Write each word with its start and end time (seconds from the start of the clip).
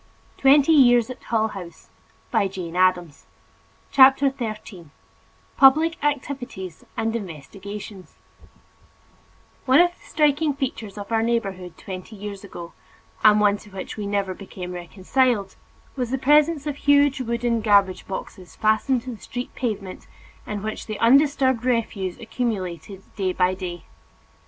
1910) 0.41 1.13
pp. 1.15 1.19
281 1.21 2.49
309. 2.49 2.73
[Editor: 2.73 2.73
Mary 2.73 3.09
MarkOckerbloom] 3.11 3.21
CHAPTER 3.91 4.33
XIII 4.39 4.85
PUBLIC 5.57 5.95
ACTIVITIES 6.03 6.85
AND 6.97 7.15
INVESTIGATIONS 7.15 8.15
One 9.67 9.79
of 9.79 9.91
the 9.93 9.99
striking 10.03 10.55
features 10.55 10.97
of 10.97 11.11
our 11.11 11.21
neighborhood 11.21 11.77
twenty 11.77 12.15
years 12.15 12.43
ago, 12.43 12.73
and 13.23 13.39
one 13.39 13.57
to 13.57 13.69
which 13.69 13.95
we 13.95 14.07
never 14.07 14.33
became 14.33 14.71
reconciled, 14.71 15.55
was 15.95 16.09
the 16.09 16.17
presence 16.17 16.65
of 16.65 16.77
huge 16.77 17.21
wooden 17.21 17.61
garbage 17.61 18.07
boxes 18.07 18.55
fastened 18.55 19.03
to 19.03 19.11
the 19.11 19.21
street 19.21 19.53
pavement 19.53 20.07
in 20.47 20.63
which 20.63 20.87
the 20.87 20.97
undisturbed 20.97 21.63
refuse 21.63 22.17
accumulated 22.19 23.03
day 23.15 23.33
by 23.33 23.53
day. 23.53 23.83